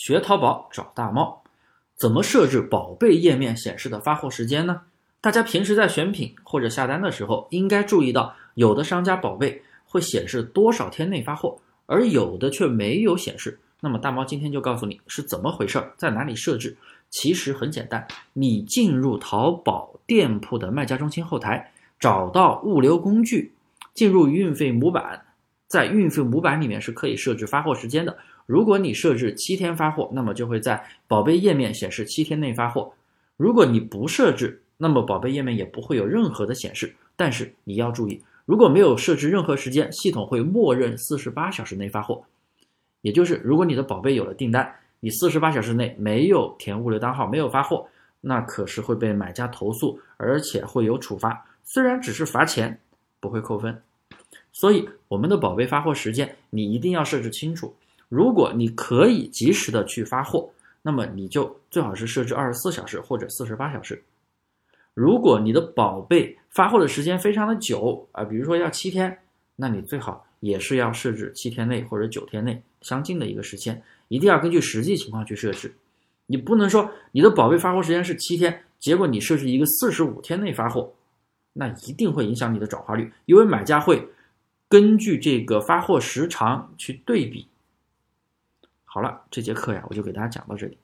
[0.00, 1.42] 学淘宝找大猫，
[1.94, 4.80] 怎么设置宝贝页面显示的发货时间呢？
[5.20, 13.60] 大家平时在选品或者下单的时候，应该注意到，有的商家宝贝会显示多少天内发货，而有的却没有显示。
[13.80, 16.78] 那么大猫今天就告诉你是怎么回事，在哪里设置。
[17.10, 23.52] 其实很简单，你进入淘宝店铺的卖家中心后台，找到物流工具，
[23.92, 25.26] 进入运费模板，
[25.70, 28.18] 在运费模板里面是可以设置发货时间的。
[28.44, 32.92] 如果你设置七天发货，那么就会在宝贝页面显示七天内发货。
[33.36, 36.92] 如果你不设置，那么宝贝页面也不会有任何的显示。
[37.14, 42.24] 但是你要注意，如果没有设置任何时间，系统会默认四十八小时内发货。
[43.02, 47.86] 也就是，如果你的宝贝有了订单，你四十八小时内没有填物流单号，没有发货，
[48.20, 51.46] 那可是会被买家投诉，而且会有处罚。
[51.62, 52.80] 虽然只是罚钱，
[53.20, 53.80] 不会扣分。
[54.52, 57.74] 所以，我们的宝贝发货时间你一定要设置清楚。
[58.08, 60.50] 如果你可以及时的去发货，
[60.82, 64.02] 那么你就最好是设置二十四小时或者四十八小时。
[64.94, 69.16] 如果你的宝贝发货的时间非常的久啊，比如说要七天，
[69.54, 73.80] 那你最好也是要设置七天内或者九天内相近的一个时间。
[74.08, 75.72] 一定要根据实际情况去设置，
[76.26, 80.92] 你不能说你的宝贝发货时间是七天，结果你设置一个四十五天内发货，
[81.52, 84.04] 那一定会影响你的转化率，因为买家会
[84.70, 87.48] 根据这个发货时长去对比。
[88.84, 90.78] 好了，这节课呀，我就给大家讲到这里。